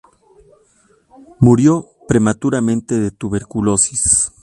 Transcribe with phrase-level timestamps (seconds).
[1.39, 4.31] Murió prematuramente de tuberculosis.